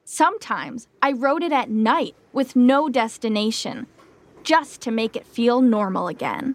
Sometimes 0.09 0.87
I 1.03 1.15
rode 1.15 1.43
it 1.43 1.53
at 1.53 1.69
night 1.69 2.15
with 2.33 2.55
no 2.55 2.89
destination, 2.89 3.89
just 4.45 4.81
to 4.83 4.93
make 4.93 5.17
it 5.17 5.27
feel 5.27 5.61
normal 5.61 6.07
again. 6.07 6.55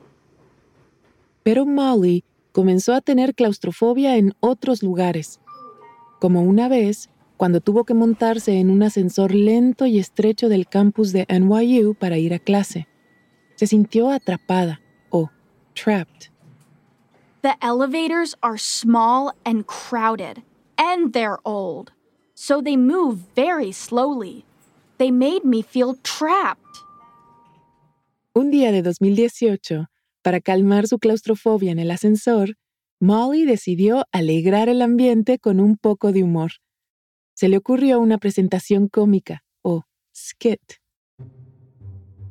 Pero 1.44 1.66
Molly 1.66 2.24
comenzó 2.54 2.94
a 2.94 3.02
tener 3.02 3.36
claustrofobia 3.36 4.16
en 4.16 4.34
otros 4.40 4.82
lugares, 4.82 5.42
como 6.22 6.44
una 6.44 6.70
vez 6.70 7.10
cuando 7.36 7.60
tuvo 7.60 7.84
que 7.84 7.94
montarse 7.94 8.58
en 8.58 8.70
un 8.70 8.84
ascensor 8.84 9.34
lento 9.36 9.86
y 9.86 10.00
estrecho 10.00 10.48
del 10.48 10.70
campus 10.70 11.12
de 11.12 11.26
NYU 11.28 11.94
para 11.96 12.18
ir 12.18 12.34
a 12.34 12.40
clase. 12.40 12.88
Se 13.56 13.68
sintió 13.68 14.10
atrapada 14.10 14.80
o 15.10 15.30
trapped. 15.74 16.30
The 17.42 17.58
elevators 17.62 18.34
are 18.42 18.58
small 18.58 19.34
and 19.44 19.66
crowded, 19.68 20.42
and 20.78 21.12
they're 21.12 21.40
old, 21.44 21.92
so 22.42 22.60
they 22.60 22.76
move 22.76 23.20
very 23.36 23.72
slowly. 23.72 24.44
They 24.98 25.12
made 25.12 25.46
me 25.46 25.62
feel 25.62 25.94
trapped. 26.02 26.80
Un 28.34 28.50
día 28.50 28.72
de 28.72 28.82
2018, 28.82 29.86
para 30.24 30.42
calmar 30.42 30.88
su 30.88 30.98
claustrofobia 30.98 31.72
en 31.72 31.78
el 31.78 31.92
ascensor, 31.92 32.56
Molly 33.00 33.46
decidió 33.46 34.06
alegrar 34.12 34.70
el 34.70 34.82
ambiente 34.82 35.38
con 35.38 35.60
un 35.60 35.78
poco 35.78 36.12
de 36.12 36.24
humor. 36.24 36.54
Se 37.36 37.48
le 37.48 37.58
ocurrió 37.58 38.00
una 38.00 38.18
presentación 38.18 38.88
cómica, 38.88 39.44
o 39.62 39.84
skit. 40.12 40.80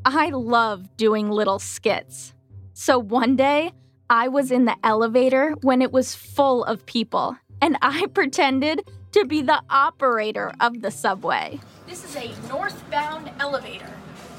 I 0.05 0.31
love 0.33 0.89
doing 0.97 1.31
little 1.31 1.61
skits. 1.61 2.35
So 2.73 2.99
one 2.99 3.37
day, 3.37 3.73
I 4.09 4.27
was 4.27 4.51
in 4.51 4.65
the 4.65 4.75
elevator 4.83 5.55
when 5.63 5.81
it 5.81 5.93
was 5.93 6.17
full 6.17 6.65
of 6.65 6.85
people, 6.87 7.37
and 7.63 7.77
I 7.81 8.07
pretended 8.13 8.83
to 9.13 9.25
be 9.25 9.43
the 9.43 9.61
operator 9.71 10.53
of 10.61 10.81
the 10.83 10.91
subway. 10.91 11.59
This 11.87 12.05
is 12.05 12.17
a 12.17 12.31
northbound 12.49 13.31
elevator. 13.41 13.91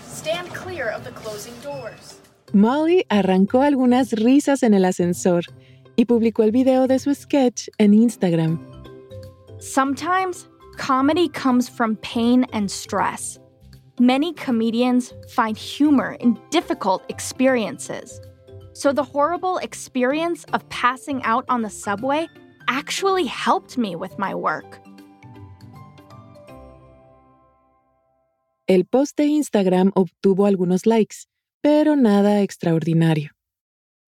Stand 0.03 0.49
clear 0.53 0.89
of 0.89 1.03
the 1.03 1.11
closing 1.11 1.53
doors. 1.61 2.19
Molly 2.53 3.05
arrancó 3.09 3.61
algunas 3.61 4.11
risas 4.13 4.63
en 4.63 4.73
el 4.73 4.83
ascensor 4.83 5.43
y 5.97 6.05
publicó 6.05 6.43
el 6.43 6.51
video 6.51 6.87
de 6.87 6.99
su 6.99 7.13
sketch 7.13 7.69
en 7.79 7.93
Instagram. 7.93 8.59
Sometimes 9.59 10.47
comedy 10.77 11.29
comes 11.29 11.69
from 11.69 11.95
pain 11.97 12.45
and 12.51 12.69
stress. 12.69 13.39
Many 13.99 14.33
comedians 14.33 15.13
find 15.29 15.57
humor 15.57 16.17
in 16.19 16.39
difficult 16.49 17.03
experiences. 17.09 18.19
So 18.73 18.91
the 18.91 19.03
horrible 19.03 19.57
experience 19.59 20.43
of 20.53 20.67
passing 20.69 21.21
out 21.23 21.45
on 21.49 21.61
the 21.61 21.69
subway 21.69 22.27
actually 22.67 23.25
helped 23.25 23.77
me 23.77 23.95
with 23.95 24.17
my 24.17 24.33
work. 24.33 24.81
El 28.67 28.85
post 28.85 29.17
de 29.17 29.25
Instagram 29.25 29.91
obtuvo 29.95 30.45
algunos 30.45 30.85
likes, 30.85 31.27
pero 31.61 31.95
nada 31.95 32.41
extraordinario. 32.41 33.31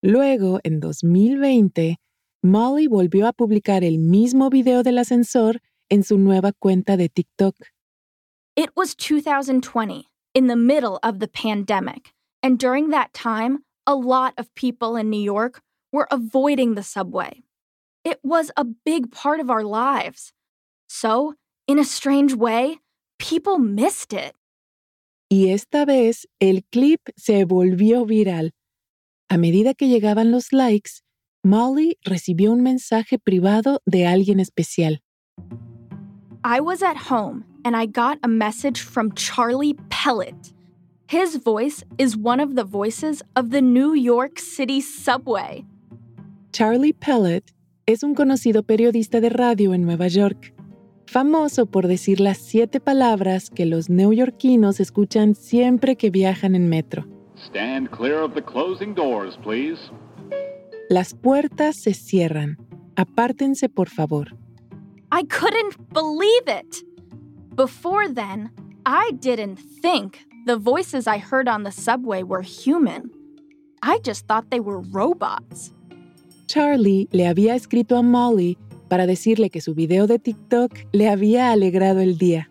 Luego, 0.01 0.59
en 0.63 0.79
2020, 0.79 1.97
Molly 2.41 2.87
volvió 2.87 3.27
a 3.27 3.33
publicar 3.33 3.83
el 3.83 3.99
mismo 3.99 4.49
video 4.49 4.83
del 4.83 4.99
ascensor 4.99 5.61
en 5.89 6.03
su 6.03 6.17
nueva 6.17 6.51
cuenta 6.51 6.97
de 6.97 7.09
TikTok. 7.09 7.55
It 8.55 8.71
was 8.75 8.95
2020, 8.95 10.09
in 10.33 10.47
the 10.47 10.55
middle 10.55 10.99
of 11.03 11.19
the 11.19 11.27
pandemic, 11.27 12.13
and 12.41 12.59
during 12.59 12.89
that 12.91 13.13
time, 13.13 13.63
a 13.85 13.95
lot 13.95 14.33
of 14.37 14.53
people 14.55 14.95
in 14.95 15.09
New 15.09 15.21
York 15.21 15.61
were 15.91 16.07
avoiding 16.11 16.75
the 16.75 16.83
subway. 16.83 17.43
It 18.03 18.19
was 18.23 18.51
a 18.57 18.65
big 18.65 19.11
part 19.11 19.39
of 19.39 19.49
our 19.49 19.63
lives. 19.63 20.33
So, 20.87 21.35
in 21.67 21.79
a 21.79 21.85
strange 21.85 22.33
way, 22.33 22.79
people 23.17 23.57
missed 23.57 24.13
it. 24.13 24.35
Y 25.29 25.49
esta 25.49 25.85
vez 25.85 26.27
el 26.39 26.63
clip 26.71 27.01
se 27.15 27.45
volvió 27.45 28.05
viral. 28.05 28.51
A 29.29 29.37
medida 29.37 29.73
que 29.73 29.87
llegaban 29.87 30.31
los 30.31 30.51
likes, 30.51 31.01
Molly 31.45 31.97
recibió 32.05 32.51
un 32.51 32.61
mensaje 32.61 33.17
privado 33.17 33.79
de 33.85 34.05
alguien 34.05 34.39
especial. 34.39 34.99
I 36.43 36.59
was 36.59 36.83
at 36.83 36.97
home 37.09 37.45
and 37.63 37.75
I 37.75 37.85
got 37.85 38.19
a 38.21 38.27
message 38.27 38.81
from 38.81 39.13
Charlie 39.13 39.75
Pellet. 39.89 40.53
His 41.07 41.37
voice 41.37 41.83
is 41.97 42.17
one 42.17 42.41
of 42.41 42.55
the 42.55 42.65
voices 42.65 43.23
of 43.35 43.51
the 43.51 43.61
New 43.61 43.93
York 43.93 44.39
City 44.39 44.81
subway. 44.81 45.65
Charlie 46.51 46.93
Pellet 46.93 47.52
es 47.85 48.03
un 48.03 48.15
conocido 48.15 48.63
periodista 48.63 49.19
de 49.19 49.29
radio 49.29 49.73
en 49.73 49.83
Nueva 49.83 50.07
York, 50.07 50.53
famoso 51.05 51.65
por 51.65 51.87
decir 51.87 52.19
las 52.19 52.37
siete 52.37 52.79
palabras 52.79 53.49
que 53.49 53.65
los 53.65 53.89
neoyorquinos 53.89 54.79
escuchan 54.79 55.35
siempre 55.35 55.95
que 55.97 56.09
viajan 56.09 56.55
en 56.55 56.69
metro. 56.69 57.05
Stand 57.35 57.89
clear 57.89 58.21
of 58.21 58.33
the 58.33 58.41
closing 58.41 58.95
doors, 58.95 59.37
please. 59.43 59.79
Las 60.89 61.13
puertas 61.13 61.75
se 61.75 61.93
cierran. 61.93 62.57
Apártense, 62.95 63.67
por 63.67 63.89
favor. 63.89 64.37
I 65.11 65.23
couldn't 65.25 65.75
believe 65.91 66.47
it. 66.47 66.85
Before 67.55 68.07
then, 68.07 68.51
I 68.85 69.11
didn't 69.19 69.59
think 69.81 70.25
the 70.45 70.55
voices 70.55 71.05
I 71.07 71.17
heard 71.17 71.47
on 71.47 71.63
the 71.63 71.71
subway 71.71 72.23
were 72.23 72.43
human. 72.43 73.11
I 73.81 73.99
just 74.03 74.27
thought 74.27 74.49
they 74.49 74.61
were 74.61 74.79
robots. 74.79 75.73
Charlie 76.45 77.07
le 77.11 77.27
había 77.27 77.55
escrito 77.55 77.97
a 77.97 78.01
Molly 78.01 78.57
para 78.87 79.07
decirle 79.07 79.49
que 79.49 79.61
su 79.61 79.73
video 79.73 80.07
de 80.07 80.19
TikTok 80.19 80.71
le 80.91 81.09
había 81.09 81.51
alegrado 81.51 81.99
el 81.99 82.17
día. 82.17 82.49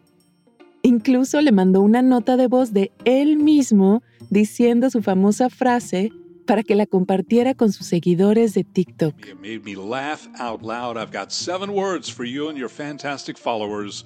Incluso 0.83 1.41
le 1.41 1.53
mandó 1.53 1.81
una 1.81 2.03
nota 2.03 2.37
de 2.37 2.49
voz 2.49 2.73
de 2.73 2.91
él 3.05 3.37
mismo 3.37 4.03
diciendo 4.31 4.91
su 4.91 5.03
famosa 5.03 5.49
frase 5.49 6.11
para 6.47 6.65
que 6.65 6.75
la 6.75 6.87
compartiera 6.87 7.55
con 7.55 7.73
sus 7.73 7.87
seguidores 7.87 8.55
de 8.55 8.65
TikTok. 8.65 9.15
It 9.27 9.41
made 9.41 9.63
me 9.65 9.77
laugh 9.77 10.27
out 10.41 10.63
loud. 10.63 10.97
I've 10.97 11.13
got 11.13 11.31
seven 11.31 11.71
words 11.71 12.09
for 12.09 12.25
you 12.25 12.49
and 12.49 12.59
your 12.59 12.69
fantastic 12.69 13.39
followers. 13.39 14.05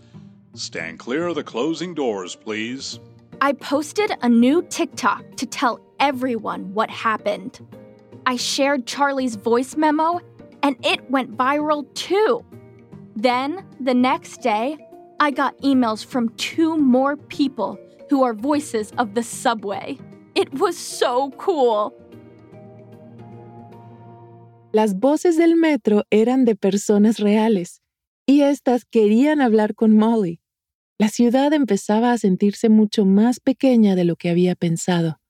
Stand 0.55 0.99
clear 0.99 1.29
of 1.29 1.37
the 1.37 1.44
closing 1.44 1.94
doors, 1.94 2.37
please. 2.37 3.01
I 3.40 3.53
posted 3.53 4.12
a 4.22 4.29
new 4.29 4.62
TikTok 4.68 5.37
to 5.37 5.46
tell 5.46 5.81
everyone 5.99 6.72
what 6.75 6.90
happened. 6.90 7.61
I 8.27 8.37
shared 8.37 8.87
Charlie's 8.87 9.37
voice 9.37 9.77
memo, 9.77 10.21
and 10.65 10.77
it 10.85 11.09
went 11.09 11.37
viral 11.37 11.87
too. 11.95 12.45
Then, 13.15 13.65
the 13.79 13.95
next 13.95 14.43
day, 14.43 14.77
I 15.21 15.31
got 15.31 15.57
emails 15.62 16.05
from 16.05 16.31
two 16.31 16.77
more 16.77 17.17
people 17.17 17.79
who 18.11 18.25
are 18.25 18.35
voices 18.35 18.93
of 18.99 19.15
the 19.15 19.23
subway. 19.23 19.97
It 20.35 20.53
was 20.59 20.77
so 20.77 21.31
cool. 21.39 21.95
Las 24.73 24.95
voces 24.95 25.39
del 25.39 25.55
metro 25.55 26.03
eran 26.11 26.45
de 26.45 26.57
personas 26.57 27.21
reales, 27.21 27.81
y 28.27 28.43
estas 28.43 28.85
querían 28.85 29.41
hablar 29.41 29.77
con 29.77 29.97
Molly. 29.97 30.41
La 30.99 31.09
ciudad 31.09 31.53
empezaba 31.53 32.11
a 32.11 32.19
sentirse 32.19 32.69
mucho 32.69 33.05
más 33.05 33.39
pequeña 33.39 33.95
de 33.95 34.05
lo 34.05 34.17
que 34.17 34.31
había 34.31 34.57
pensado. 34.57 35.21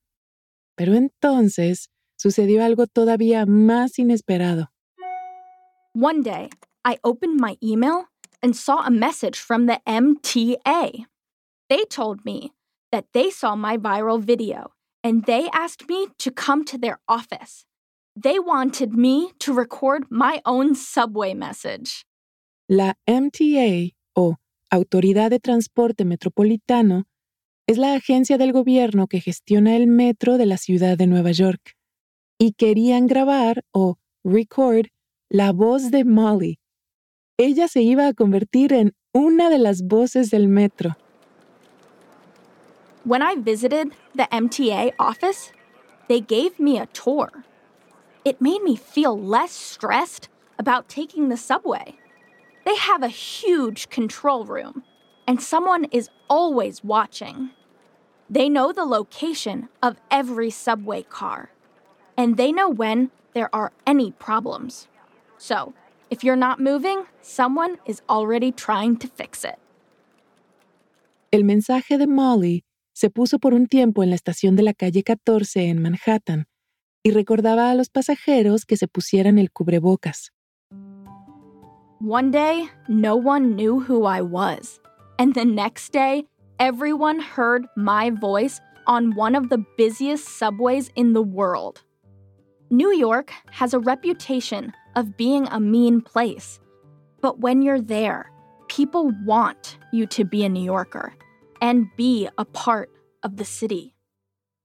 Pero 0.77 0.95
entonces 0.95 1.91
sucedió 2.17 2.65
algo 2.65 2.87
todavía 2.87 3.47
más 3.47 3.99
inesperado. 3.99 4.71
One 5.95 6.23
day, 6.23 6.51
I 6.85 6.99
opened 7.03 7.41
my 7.41 7.57
email 7.63 8.09
and 8.43 8.55
saw 8.55 8.83
a 8.85 8.91
message 8.91 9.39
from 9.39 9.67
the 9.67 9.81
MTA. 9.87 11.07
They 11.69 11.85
told 11.89 12.25
me 12.25 12.53
that 12.93 13.07
they 13.13 13.31
saw 13.31 13.57
my 13.57 13.77
viral 13.77 14.21
video 14.21 14.73
and 15.03 15.25
they 15.25 15.49
asked 15.53 15.89
me 15.89 16.09
to 16.19 16.31
come 16.31 16.65
to 16.65 16.79
their 16.79 16.99
office. 17.09 17.65
They 18.15 18.39
wanted 18.39 18.93
me 18.95 19.33
to 19.41 19.53
record 19.53 20.05
my 20.11 20.41
own 20.45 20.75
subway 20.75 21.35
message. 21.35 22.05
La 22.69 22.95
MTA, 23.07 23.93
o 24.15 24.37
Autoridad 24.71 25.31
de 25.31 25.39
Transporte 25.39 26.05
Metropolitano, 26.05 27.05
es 27.69 27.79
la 27.79 27.95
agencia 27.95 28.39
del 28.39 28.53
gobierno 28.53 29.07
que 29.07 29.21
gestiona 29.21 29.77
el 29.77 29.87
metro 29.87 30.39
de 30.39 30.47
la 30.47 30.57
ciudad 30.57 30.97
de 30.97 31.07
Nueva 31.07 31.33
York. 31.33 31.76
Y 32.39 32.53
querían 32.53 33.07
grabar, 33.07 33.65
o 33.73 33.97
record, 34.25 34.89
la 35.31 35.53
voz 35.53 35.91
de 35.91 36.05
Molly. 36.05 36.59
Ella 37.39 37.67
se 37.67 37.83
iba 37.83 38.07
a 38.07 38.13
convertir 38.13 38.73
en 38.73 38.93
una 39.15 39.49
de 39.49 39.59
las 39.59 39.83
voces 39.83 40.31
del 40.31 40.49
metro. 40.49 40.97
When 43.05 43.23
I 43.23 43.37
visited 43.37 43.93
the 44.15 44.29
MTA 44.31 44.93
office, 44.99 45.53
they 46.09 46.21
gave 46.21 46.59
me 46.59 46.79
a 46.79 46.87
tour. 46.87 47.31
It 48.25 48.41
made 48.41 48.63
me 48.63 48.77
feel 48.77 49.19
less 49.19 49.53
stressed 49.53 50.29
about 50.59 50.89
taking 50.89 51.29
the 51.29 51.37
subway. 51.37 51.95
They 52.65 52.77
have 52.77 53.03
a 53.03 53.09
huge 53.09 53.89
control 53.89 54.45
room, 54.45 54.83
and 55.27 55.41
someone 55.41 55.85
is 55.93 56.11
always 56.29 56.83
watching. 56.83 57.51
They 58.29 58.49
know 58.49 58.73
the 58.73 58.85
location 58.85 59.69
of 59.83 59.97
every 60.11 60.51
subway 60.51 61.03
car, 61.05 61.51
and 62.17 62.37
they 62.37 62.53
know 62.53 62.69
when 62.69 63.11
there 63.35 63.49
are 63.55 63.73
any 63.87 64.13
problems. 64.13 64.89
So, 65.39 65.75
if 66.11 66.25
you're 66.25 66.37
not 66.37 66.61
moving, 66.61 67.05
someone 67.23 67.79
is 67.87 68.03
already 68.09 68.53
trying 68.53 68.97
to 68.99 69.09
fix 69.09 69.45
it. 69.45 69.59
El 71.33 71.45
mensaje 71.45 71.99
de 71.99 72.07
Molly 72.07 72.65
se 72.95 73.11
puso 73.11 73.39
por 73.39 73.53
un 73.53 73.67
tiempo 73.67 74.03
en 74.03 74.11
la 74.11 74.17
estación 74.17 74.57
de 74.57 74.63
la 74.63 74.73
calle 74.73 75.03
14 75.03 75.69
en 75.69 75.83
Manhattan 75.83 76.47
y 77.03 77.11
recordaba 77.11 77.71
a 77.71 77.75
los 77.75 77.91
pasajeros 77.91 78.65
que 78.65 78.77
se 78.77 78.89
pusieran 78.89 79.39
el 79.39 79.51
cubrebocas. 79.51 80.33
One 82.01 82.31
day, 82.31 82.69
no 82.89 83.17
one 83.17 83.55
knew 83.55 83.81
who 83.81 84.07
I 84.07 84.23
was. 84.23 84.81
And 85.19 85.35
the 85.35 85.45
next 85.45 85.93
day, 85.93 86.27
everyone 86.59 87.21
heard 87.21 87.67
my 87.77 88.11
voice 88.11 88.61
on 88.87 89.15
one 89.17 89.35
of 89.35 89.49
the 89.49 89.65
busiest 89.77 90.39
subways 90.39 90.91
in 90.95 91.15
the 91.15 91.23
world. 91.23 91.83
New 92.71 92.93
York 92.93 93.33
has 93.53 93.73
a 93.75 93.79
reputation 93.79 94.73
of 94.97 95.17
being 95.17 95.47
a 95.49 95.61
mean 95.61 96.01
place. 96.01 96.59
But 97.21 97.39
when 97.39 97.63
you're 97.63 97.81
there, 97.81 98.31
people 98.69 99.13
want 99.25 99.79
you 99.93 100.07
to 100.07 100.25
be 100.25 100.45
a 100.45 100.49
New 100.49 100.65
Yorker 100.65 101.15
and 101.61 101.87
be 101.97 102.29
a 102.39 102.45
part 102.45 102.91
of 103.23 103.37
the 103.37 103.45
city. 103.45 103.95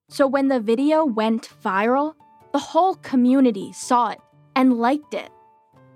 So 0.09 0.25
when 0.25 0.47
the 0.47 0.59
video 0.59 1.05
went 1.05 1.49
viral, 1.63 2.15
the 2.53 2.59
whole 2.59 2.95
community 2.95 3.71
saw 3.71 4.09
it 4.09 4.19
and 4.55 4.79
liked 4.79 5.13
it. 5.13 5.29